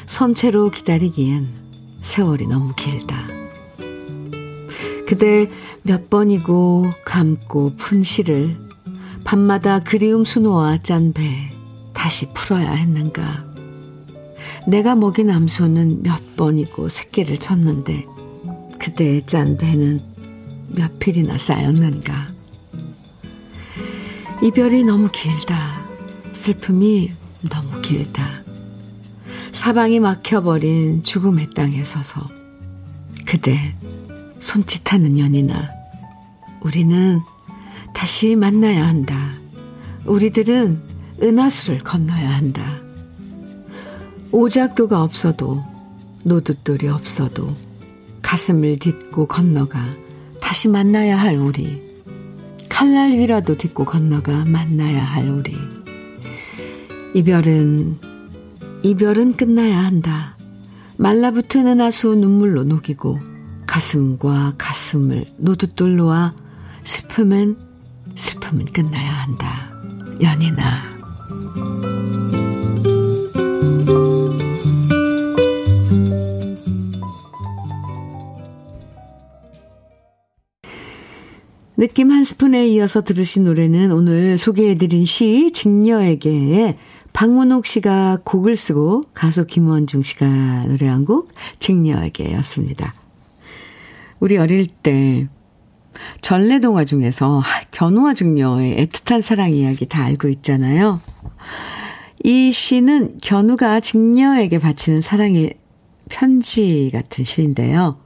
[0.06, 1.48] 선체로 기다리기엔
[2.02, 3.28] 세월이 너무 길다.
[5.08, 5.50] 그대
[5.82, 8.58] 몇 번이고 감고 푼 시를
[9.24, 11.50] 밤마다 그리움 수놓아 짠 배
[11.94, 13.46] 다시 풀어야 했는가.
[14.68, 18.06] 내가 먹인 암소는 몇 번이고 새끼를 쳤는데
[18.80, 20.00] 그대의 짠 배는
[20.70, 22.33] 몇 필이나 쌓였는가.
[24.44, 25.86] 이별이 너무 길다.
[26.34, 27.14] 슬픔이
[27.50, 28.44] 너무 길다.
[29.54, 32.28] 사방이 막혀버린 죽음의 땅에 서서
[33.26, 33.74] 그대
[34.40, 35.70] 손짓하는 연이나
[36.60, 37.22] 우리는
[37.94, 39.32] 다시 만나야 한다.
[40.04, 40.82] 우리들은
[41.24, 42.82] 은하수를 건너야 한다.
[44.30, 45.64] 오작교가 없어도
[46.26, 47.56] 노둣돌이 없어도
[48.22, 49.90] 가슴을 딛고 건너가
[50.42, 51.93] 다시 만나야 할 우리.
[52.74, 55.56] 칼날 위라도 딛고 건너가 만나야 할 우리.
[57.14, 58.00] 이별은,
[58.82, 60.36] 이별은 끝나야 한다.
[60.98, 63.20] 말라붙은 은하수 눈물로 녹이고
[63.68, 66.34] 가슴과 가슴을 노두돌 놓아
[66.84, 67.58] 슬픔은,
[68.16, 69.72] 슬픔은 끝나야 한다.
[70.20, 71.93] 연인아.
[81.84, 86.78] 느낌 한 스푼에 이어서 들으신 노래는 오늘 소개해드린 시 직녀에게
[87.12, 92.94] 박문옥 씨가 곡을 쓰고 가수 김원중 씨가 노래한 곡 직녀에게였습니다.
[94.22, 95.28] 우리 어릴 때
[96.22, 101.02] 전래동화 중에서 견우와 직녀의 애틋한 사랑 이야기 다 알고 있잖아요.
[102.24, 105.56] 이 시는 견우가 직녀에게 바치는 사랑의
[106.08, 107.98] 편지 같은 시인데요.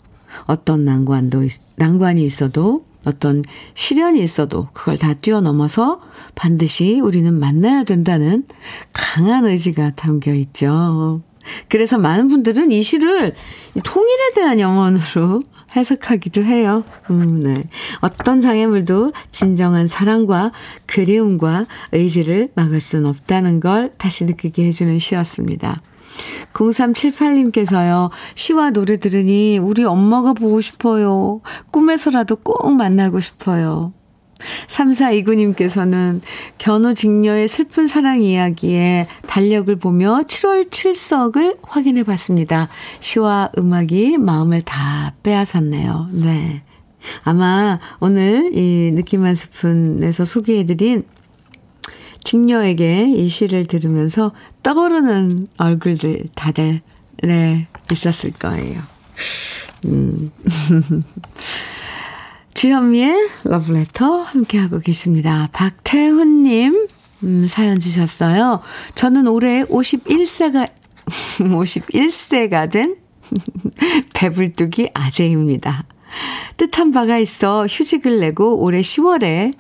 [0.46, 3.44] 어떤 난관도, 난관이 있어도 어떤
[3.74, 6.02] 시련이 있어도 그걸 다 뛰어넘어서
[6.36, 8.46] 반드시 우리는 만나야 된다는
[8.92, 11.22] 강한 의지가 담겨 있죠.
[11.70, 13.34] 그래서 많은 분들은 이 시를
[13.84, 15.42] 통일에 대한 영혼으로
[15.76, 16.84] 해석하기도 해요.
[17.10, 17.54] 음, 네.
[18.02, 20.52] 어떤 장애물도 진정한 사랑과
[20.86, 25.80] 그리움과 의지를 막을 수는 없다는 걸 다시 느끼게 해주는 시였습니다.
[26.54, 31.42] 0378님께서요, 시와 노래 들으니 우리 엄마가 보고 싶어요.
[31.72, 33.92] 꿈에서라도 꼭 만나고 싶어요.
[34.68, 36.22] 3429님께서는
[36.58, 42.70] 견우직녀의 슬픈 사랑 이야기에 달력을 보며 7월 7석을 확인해 봤습니다.
[43.00, 46.08] 시와 음악이 마음을 다 빼앗았네요.
[46.12, 46.64] 네.
[47.24, 51.04] 아마 오늘 이 느낌 한 스푼에서 소개해드린
[52.28, 56.82] 직녀에게 이 시를 들으면서 떠오르는 얼굴들 다들,
[57.24, 58.82] 네, 있었을 거예요.
[59.86, 60.30] 음.
[62.54, 65.48] 주현미의 러브레터 함께하고 계십니다.
[65.54, 66.90] 박태훈님,
[67.24, 68.60] 음, 사연 주셨어요.
[68.94, 70.70] 저는 올해 51세가,
[71.40, 72.98] 51세가 된
[74.14, 75.86] 배불뚝이 아재입니다.
[76.58, 79.54] 뜻한 바가 있어 휴직을 내고 올해 10월에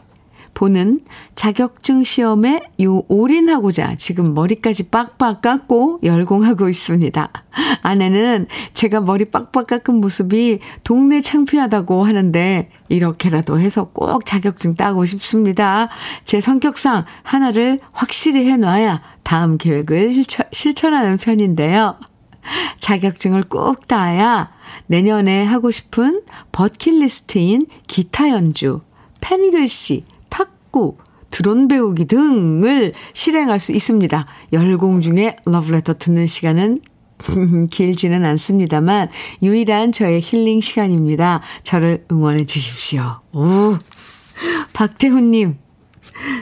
[0.57, 1.01] 보는
[1.35, 7.29] 자격증 시험에 요 올인하고자 지금 머리까지 빡빡 깎고 열공하고 있습니다.
[7.83, 15.89] 아내는 제가 머리 빡빡 깎은 모습이 동네 창피하다고 하는데 이렇게라도 해서 꼭 자격증 따고 싶습니다.
[16.25, 21.99] 제 성격상 하나를 확실히 해놔야 다음 계획을 실천하는 편인데요.
[22.79, 24.49] 자격증을 꼭 따야
[24.87, 28.81] 내년에 하고 싶은 버킷리스트인 기타 연주,
[29.21, 30.16] 펜글씨,
[30.77, 30.97] 탁구,
[31.31, 34.25] 드론 배우기 등을 실행할 수 있습니다.
[34.53, 36.81] 열공 중에 러브레터 듣는 시간은
[37.71, 39.09] 길지는 않습니다만
[39.41, 41.41] 유일한 저의 힐링 시간입니다.
[41.63, 43.19] 저를 응원해 주십시오.
[43.33, 43.75] 오,
[44.73, 45.57] 박태훈 님.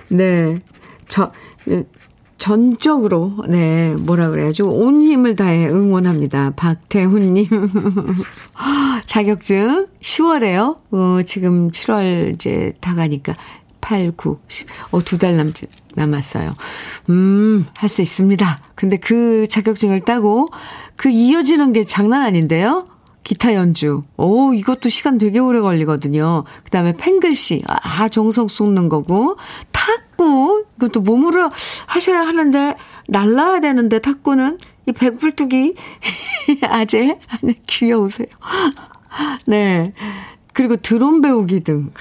[0.10, 0.60] 네.
[1.08, 1.32] 저,
[2.38, 4.70] 전적으로, 네, 뭐라 그래야죠.
[4.70, 6.52] 온 힘을 다해 응원합니다.
[6.56, 7.48] 박태훈 님.
[9.06, 10.78] 자격증 10월에요.
[10.92, 13.34] 어, 지금 7월 이제 다 가니까
[13.86, 14.68] 8, 9, 10.
[14.92, 16.54] 어, 두 달 남짓 남았어요.
[17.10, 18.60] 음, 할 수 있습니다.
[18.76, 20.48] 근데 그 자격증을 따고
[20.96, 22.88] 그 이어지는 게 장난 아닌데요?
[23.24, 24.04] 기타 연주.
[24.18, 26.44] 오, 이것도 시간 되게 오래 걸리거든요.
[26.64, 27.62] 그 다음에 펜글씨.
[27.68, 29.38] 아, 정성 쏟는 거고.
[29.72, 30.66] 탁구.
[30.78, 31.50] 이것도 몸으로
[31.88, 32.76] 하셔야 하는데,
[33.08, 34.60] 날라야 되는데, 탁구는.
[34.88, 35.74] 이 백불뚝이.
[36.70, 37.18] 아재.
[37.42, 38.28] 네, 귀여우세요.
[39.48, 39.94] 네.
[40.54, 41.92] 그리고 드론 배우기 등.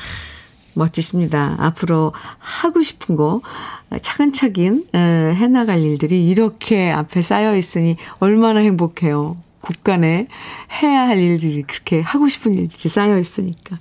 [0.75, 1.57] 멋지십니다.
[1.59, 3.41] 앞으로 하고 싶은 거
[4.01, 9.37] 차근차근 해나갈 일들이 이렇게 앞에 쌓여 있으니 얼마나 행복해요.
[9.61, 10.29] 국간에
[10.83, 13.79] 해야 할 일들이 그렇게 하고 싶은 일들이 쌓여 있으니까.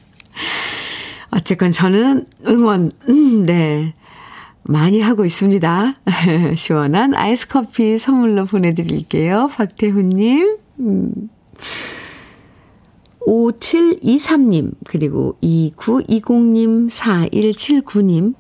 [1.32, 3.94] 어쨌건 저는 응원, 음, 네.
[4.64, 5.94] 많이 하고 있습니다.
[6.56, 9.50] 시원한 아이스 커피 선물로 보내드릴게요.
[9.54, 10.58] 박태훈님.
[10.80, 11.30] 음.
[13.28, 18.36] 5723님, 그리고 2920님, 4179님,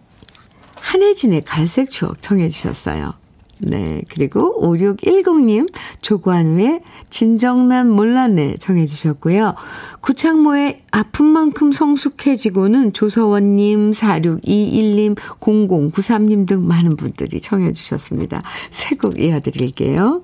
[0.75, 3.13] 한혜진의 갈색 추억 청해주셨어요.
[3.59, 4.01] 네.
[4.09, 5.69] 그리고 5610님,
[6.01, 9.55] 조관우의 진정난 몰랐네 정해주셨고요.
[10.01, 18.41] 구창모의 아픈 만큼 성숙해지고는 조서원님, 4621님, 0093님 등 많은 분들이 청해주셨습니다.
[18.71, 20.23] 새 곡 이어드릴게요.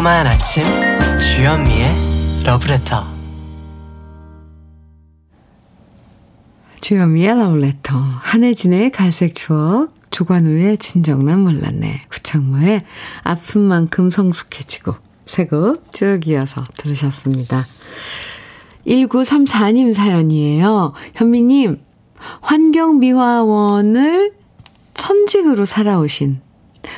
[0.00, 0.64] 달콤한 아침
[1.18, 1.86] 주현미의
[2.46, 3.04] 러브레터.
[6.80, 7.98] 주현미의 러브레터.
[7.98, 9.92] 한혜진의 갈색 추억.
[10.10, 12.06] 조관우의 진정 난 몰랐네.
[12.08, 12.84] 구창모의
[13.22, 14.94] 아픈 만큼 성숙해지고.
[15.26, 17.62] 세 곡 쭉 이어서 들으셨습니다.
[18.86, 20.94] 1934님 사연이에요.
[21.14, 21.78] 현미님
[22.40, 24.32] 환경미화원을
[24.94, 26.40] 천직으로 살아오신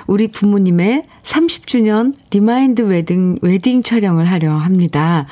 [0.07, 5.27] 우리 부모님의 30주년 remind wedding, wedding 촬영을 하려 합니다.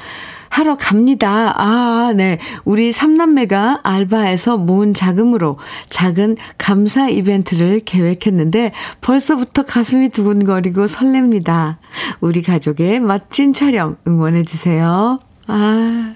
[0.50, 1.54] 하러 갑니다.
[1.56, 2.38] 아, 네.
[2.64, 11.76] 우리 삼남매가 알바에서 모은 자금으로 작은 감사 이벤트를 계획했는데 벌써부터 가슴이 두근거리고 설렙니다.
[12.20, 15.18] 우리 가족의 멋진 촬영 응원해주세요.
[15.46, 16.14] 아,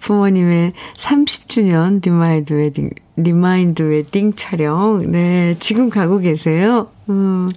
[0.00, 4.98] 부모님의 30주년 remind wedding, remind wedding 촬영.
[5.06, 6.88] 네, 지금 가고 계세요.
[7.08, 7.48] 음,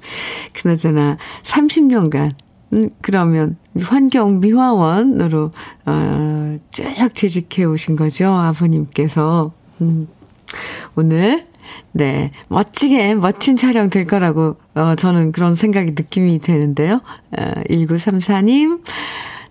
[0.53, 2.31] 그나저나 30년간,
[2.73, 5.51] 음, 그러면 환경 미화원으로,
[5.85, 8.29] 어, 쭉 재직해 오신 거죠.
[8.29, 9.51] 아버님께서.
[9.81, 10.07] 음.
[10.95, 11.47] 오늘
[11.91, 17.01] 네, 멋지게 멋진 촬영 될 거라고 어, 저는 그런 생각이 느낌이 되는데요.
[17.37, 18.81] 어, 1934님,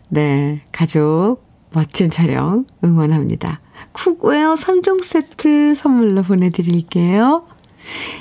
[0.08, 1.38] 네, 가족
[1.72, 3.60] 멋진 촬영 응원합니다.
[3.92, 7.46] cookware 3종 세트 선물로 보내드릴게요.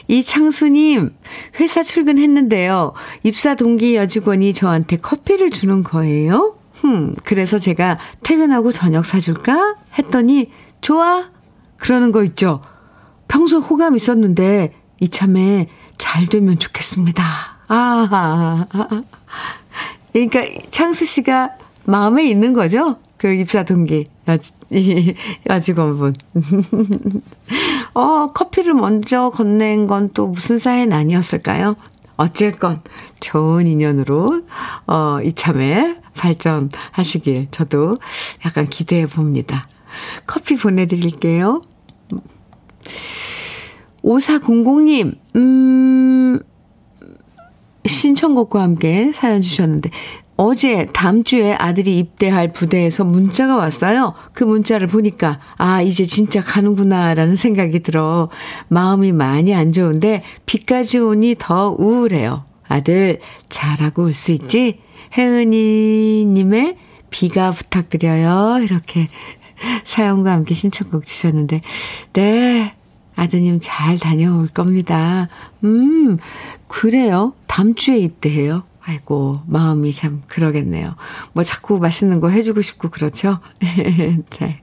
[0.08, 1.16] 이창수님,
[1.60, 2.94] 회사 출근했는데요.
[3.24, 6.58] 입사 동기 여직원이 저한테 커피를 주는 거예요.
[6.74, 9.76] 흠, 그래서 제가 퇴근하고 저녁 사줄까?
[9.98, 10.52] 했더니,
[10.82, 11.30] 좋아.
[11.78, 12.62] 그러는 거 있죠.
[13.28, 17.24] 평소 호감 있었는데, 이참에 잘 되면 좋겠습니다.
[17.68, 18.66] 아,
[20.14, 21.52] 그러니까 창수 씨가
[21.86, 22.98] 마음에 있는 거죠?
[23.18, 24.38] 그 입사 동기, 여,
[25.50, 26.14] 여직원분.
[27.94, 31.76] 어, 커피를 먼저 건넨 건 또 무슨 사연 아니었을까요?
[32.16, 32.80] 어쨌건
[33.20, 34.42] 좋은 인연으로,
[34.88, 37.98] 어, 이참에 발전하시길 저도
[38.46, 39.68] 약간 기대해 봅니다.
[40.26, 41.62] 커피 보내드릴게요.
[44.04, 46.40] 5400님, 음,
[47.86, 49.92] 신청곡과 함께 사연 주셨는데,
[50.38, 54.14] 어제 다음 주에 아들이 입대할 부대에서 문자가 왔어요.
[54.34, 58.30] 그 문자를 보니까 아 이제 진짜 가는구나라는 생각이 들어
[58.68, 62.46] 마음이 많이 안 좋은데 비까지 오니 더 우울해요.
[62.68, 63.20] 아들
[63.50, 64.80] 잘하고 올 수 있지?
[65.18, 66.78] 혜은이 님의
[67.10, 68.60] 비가 부탁드려요.
[68.62, 69.08] 이렇게
[69.86, 71.62] 사연과 함께 신청곡 주셨는데
[72.14, 72.74] 네.
[73.16, 75.28] 아드님 잘 다녀올 겁니다.
[75.64, 76.20] 음,
[76.68, 77.34] 그래요.
[77.48, 78.62] 다음 주에 입대해요.
[78.88, 80.96] 아이고, 마음이 참 그러겠네요.
[81.34, 83.40] 뭐 자꾸 맛있는 거 해주고 싶고 그렇죠?
[83.60, 84.62] 네.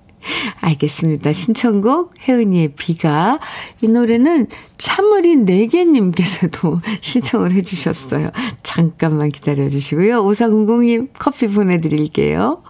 [0.61, 1.35] 알겠습니다.
[1.35, 3.39] 신청곡 혜은이의 비가
[3.83, 4.47] 이 노래는
[4.79, 8.31] 참으린 네개님께서도 신청을 해주셨어요.
[8.62, 10.16] 잠깐만 기다려주시고요.
[10.25, 12.62] 5400님 커피 보내드릴게요.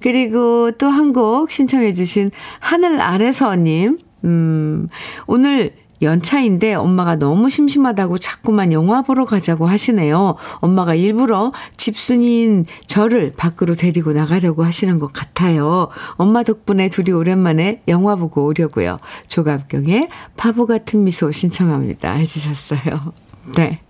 [0.00, 2.30] 그리고 또 한 곡 신청해주신
[2.60, 4.88] 하늘 아래서님 음
[5.26, 10.36] 오늘 연차인데 엄마가 너무 심심하다고 자꾸만 영화 보러 가자고 하시네요.
[10.56, 15.88] 엄마가 일부러 집순이인 저를 밖으로 데리고 나가려고 하시는 것 같아요.
[16.12, 18.98] 엄마 덕분에 둘이 오랜만에 영화 보고 오려고요.
[19.26, 22.12] 조갑경의 바보 같은 미소 신청합니다.
[22.12, 23.12] 해주셨어요.
[23.56, 23.80] 네.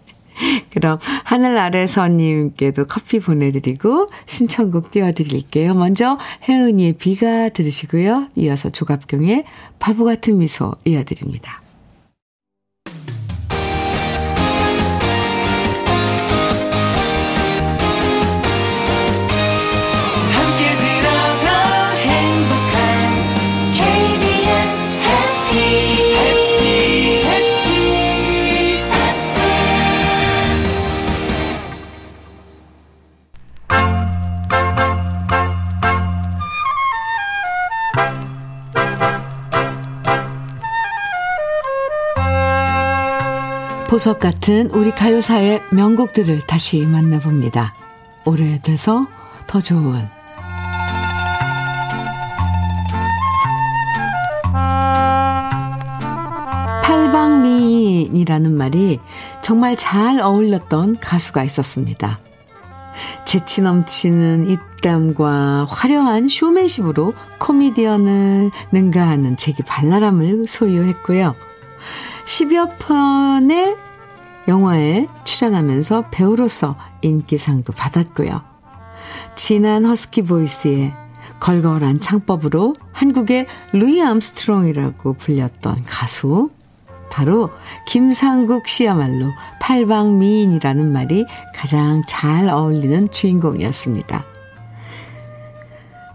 [0.70, 5.74] 그럼 하늘 아래서님께도 커피 보내드리고 신청곡 띄워드릴게요.
[5.74, 6.16] 먼저
[6.48, 8.28] 혜은이의 비가 들으시고요.
[8.36, 9.44] 이어서 조갑경의
[9.80, 11.60] 바보 같은 미소 이어드립니다.
[43.88, 47.74] 보석 같은 우리 가요사의 명곡들을 다시 만나봅니다.
[48.26, 49.06] 오래돼서
[49.46, 50.06] 더 좋은
[56.84, 59.00] 팔방미인이라는 말이
[59.40, 62.18] 정말 잘 어울렸던 가수가 있었습니다.
[63.24, 71.47] 재치 넘치는 입담과 화려한 쇼맨십으로 코미디언을 능가하는 재기 발랄함을 소유했고요.
[72.28, 73.74] 10여 편의
[74.48, 78.42] 영화에 출연하면서 배우로서 인기상도 받았고요.
[79.34, 80.92] 진한 husky voice에
[81.40, 86.50] 걸걸한 창법으로 한국의 루이 암스트롱이라고 불렸던 가수
[87.10, 87.50] 바로
[87.86, 91.24] 김상국 씨야말로 팔방미인이라는 말이
[91.54, 94.26] 가장 잘 어울리는 주인공이었습니다.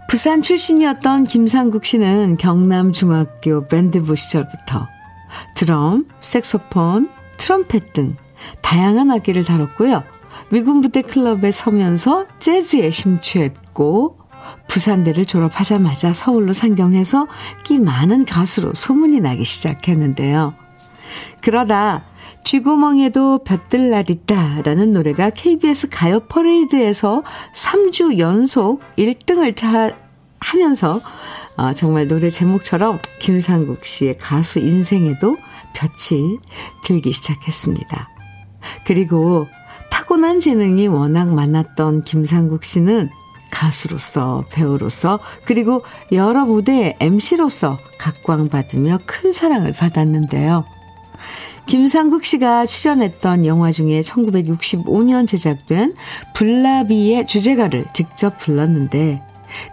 [0.08, 4.93] 부산 출신이었던 김상국 씨는 경남중학교 밴드부 시절부터
[5.54, 8.16] 드럼, 색소폰, 트럼펫 등
[8.60, 10.02] 다양한 악기를 다뤘고요.
[10.48, 14.18] 미군 부대 클럽에 서면서 재즈에 심취했고
[14.68, 17.26] 부산대를 졸업하자마자 서울로 상경해서
[17.64, 20.54] 끼 많은 가수로 소문이 나기 시작했는데요.
[21.40, 22.04] 그러다
[22.44, 27.22] 쥐구멍에도 볕 들 날 있다라는 노래가 KBS 가요 퍼레이드에서
[27.54, 29.90] 3주 연속 1등을 차,
[30.40, 31.00] 하면서
[31.56, 35.36] 어, 정말 노래 제목처럼 김상국 씨의 가수 인생에도
[35.74, 36.38] 볕이
[36.84, 38.08] 들기 시작했습니다.
[38.86, 39.46] 그리고
[39.90, 43.10] 타고난 재능이 워낙 많았던 김상국 씨는
[43.50, 50.64] 가수로서, 배우로서, 그리고 여러 무대의 MC로서 각광받으며 큰 사랑을 받았는데요.
[51.66, 55.94] 김상국 씨가 출연했던 영화 중에 1965년 제작된
[56.34, 59.22] 블라비의 주제가를 직접 불렀는데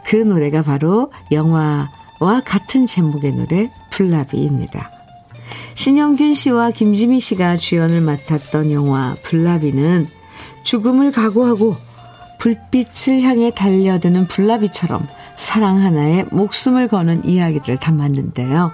[0.06, 4.92] 그 노래가 바로 영화와 같은 제목의 노래 블라비입니다.
[5.76, 10.08] 신영균 씨와 김지미 씨가 주연을 맡았던 영화 블라비는
[10.64, 11.76] 죽음을 각오하고
[12.40, 18.72] 불빛을 향해 달려드는 블라비처럼 사랑 하나에 목숨을 거는 이야기를 담았는데요.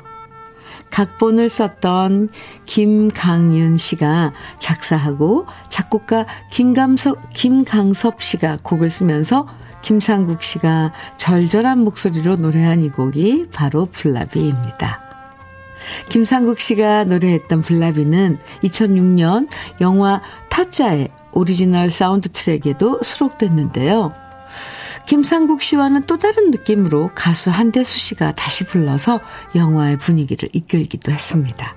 [0.90, 2.30] 각본을 썼던
[2.66, 9.48] 김강윤 씨가 작사하고 작곡가 김감석, 김강섭 씨가 곡을 쓰면서
[9.82, 15.02] 김상국 씨가 절절한 목소리로 노래한 이 곡이 바로 불나비입니다.
[16.10, 19.48] 김상국 씨가 노래했던 불나비는 2006년
[19.82, 24.14] 영화 타짜의 오리지널 사운드 트랙에도 수록됐는데요.
[25.06, 29.22] 김상국 씨와는 또 다른 느낌으로 가수 한대수 씨가 다시 불러서
[29.56, 31.76] 영화의 분위기를 이끌기도 했습니다.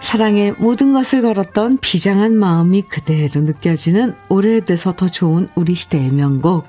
[0.00, 6.66] 사랑의 모든 것을 걸었던 비장한 마음이 그대로 느껴지는 오래돼서 더 좋은 우리 시대의 명곡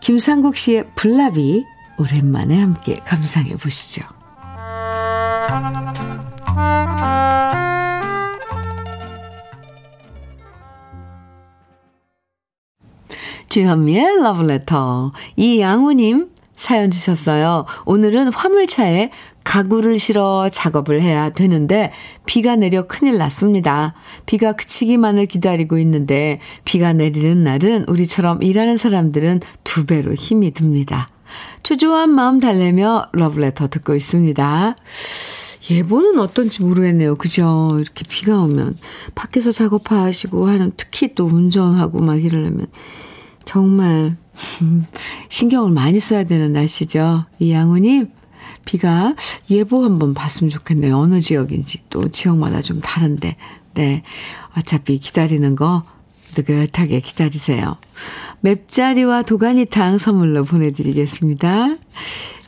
[0.00, 1.64] 김상국 씨의 블라비
[1.98, 4.02] 오랜만에 함께 감상해 보시죠.
[13.48, 15.10] 주현미의 러브레터.
[15.36, 16.31] 이양우님
[16.62, 17.66] 사연 주셨어요.
[17.86, 19.10] 오늘은 화물차에
[19.42, 21.90] 가구를 실어 작업을 해야 되는데
[22.24, 23.94] 비가 내려 큰일 났습니다.
[24.26, 31.08] 비가 그치기만을 기다리고 있는데 비가 내리는 날은 우리처럼 일하는 사람들은 두 배로 힘이 듭니다.
[31.64, 34.76] 초조한 마음 달래며 러브레터 듣고 있습니다.
[35.68, 37.16] 예보는 어떤지 모르겠네요.
[37.16, 37.70] 그죠?
[37.74, 38.78] 이렇게 비가 오면
[39.16, 42.68] 밖에서 작업하시고 하는 특히 또 운전하고 막 이러려면
[43.44, 44.21] 정말 음,
[45.28, 47.24] 신경을 많이 써야 되는 날씨죠.
[47.38, 48.10] 이양우님,
[48.64, 49.14] 비가
[49.50, 50.96] 예보 한번 봤으면 좋겠네요.
[50.96, 53.36] 어느 지역인지 또 지역마다 좀 다른데.
[53.74, 54.02] 네.
[54.56, 55.84] 어차피 기다리는 거
[56.36, 57.76] 느긋하게 기다리세요.
[58.40, 61.76] 맵자리와 도가니탕 선물로 보내드리겠습니다.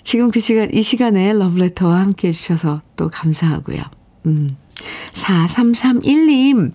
[0.03, 3.83] 지금 그 시간, 이 시간에 러브레터와 함께 해주셔서 또 감사하고요.
[4.27, 4.57] 음.
[5.13, 6.73] 4331님.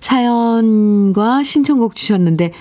[0.00, 2.52] 사연과 신청곡 주셨는데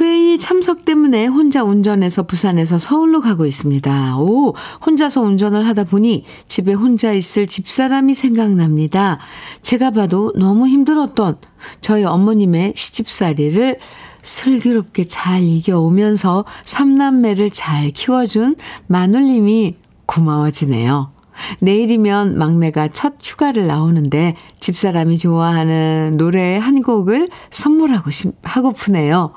[0.00, 4.16] 회의 참석 때문에 혼자 운전해서 부산에서 서울로 가고 있습니다.
[4.18, 9.18] 오, 혼자서 운전을 하다 보니 집에 혼자 있을 집사람이 생각납니다.
[9.60, 11.36] 제가 봐도 너무 힘들었던
[11.80, 13.78] 저희 어머님의 시집살이를
[14.22, 18.54] 슬기롭게 잘 이겨오면서 삼남매를 잘 키워준
[18.86, 19.76] 마눌님이
[20.06, 21.11] 고마워지네요.
[21.60, 29.32] 내일이면 막내가 첫 휴가를 나오는데 집사람이 좋아하는 노래 한 곡을 선물하고 싶, 하고프네요.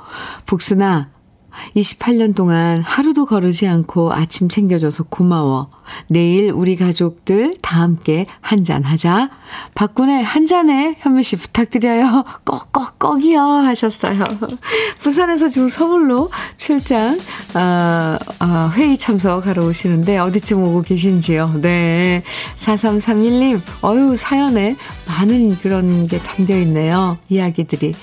[0.45, 1.14] 복순아,
[1.75, 5.69] 28년 동안 하루도 거르지 않고 아침 챙겨줘서 고마워.
[6.07, 9.29] 내일 우리 가족들 다 함께 한잔 하자.
[9.75, 12.23] 박군의 한 잔에 현미 씨 부탁드려요.
[12.45, 14.23] 꼭꼭꼭이요 하셨어요.
[14.99, 17.19] 부산에서 지금 서울로 출장
[17.53, 21.59] 어, 어, 회의 참석하러 오시는데 어디쯤 오고 계신지요?
[21.61, 22.23] 네.
[22.57, 24.75] 4331님, 어유 사연에
[25.07, 27.17] 많은 그런 게 담겨 있네요.
[27.29, 27.93] 이야기들이.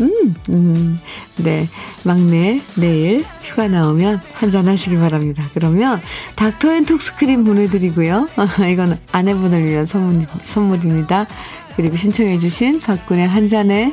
[0.00, 1.00] 음, 음,
[1.36, 1.68] 네.
[2.04, 5.44] 막내 내일 휴가 나오면 한잔 하시기 바랍니다.
[5.54, 6.00] 그러면
[6.34, 8.28] 닥터 앤 톡스크림 보내드리고요.
[8.70, 11.26] 이건 아내분을 위한 선물, 선물입니다.
[11.76, 13.92] 그리고 신청해주신 박군의 한 잔에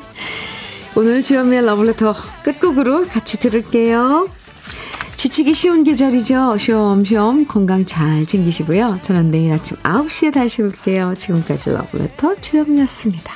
[0.95, 4.29] 오늘 주현미의 러브레터 끝곡으로 같이 들을게요.
[5.15, 6.57] 지치기 쉬운 계절이죠.
[6.57, 8.99] 쉬엄쉬엄 건강 잘 챙기시고요.
[9.01, 11.13] 저는 내일 아침 9시에 다시 올게요.
[11.17, 13.33] 지금까지 러브레터 주현미였습니다.